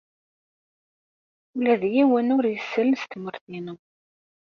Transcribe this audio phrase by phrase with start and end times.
[1.57, 3.75] Ula d yiwen ur isell s tmurt-inu.